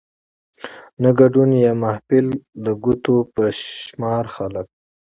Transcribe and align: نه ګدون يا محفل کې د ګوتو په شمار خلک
نه 1.01 1.09
ګدون 1.17 1.49
يا 1.63 1.71
محفل 1.81 2.27
کې 2.37 2.43
د 2.63 2.65
ګوتو 2.83 3.15
په 3.33 3.43
شمار 3.81 4.25
خلک 4.35 4.67